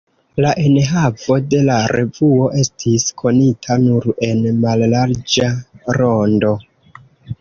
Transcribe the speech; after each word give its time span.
La 0.43 0.51
enhavo 0.67 1.35
de 1.49 1.59
la 1.67 1.75
revuo 1.91 2.47
estis 2.61 3.05
konita 3.23 3.77
nur 3.85 4.09
en 4.29 4.41
mallarĝa 4.65 5.51
rondo. 6.03 6.57